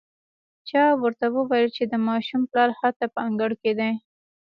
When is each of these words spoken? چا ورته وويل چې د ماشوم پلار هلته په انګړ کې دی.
چا 0.69 0.83
ورته 1.01 1.25
وويل 1.35 1.67
چې 1.77 1.83
د 1.91 1.93
ماشوم 2.07 2.41
پلار 2.51 2.69
هلته 2.79 3.05
په 3.13 3.19
انګړ 3.27 3.51
کې 3.61 3.71
دی. 3.79 3.91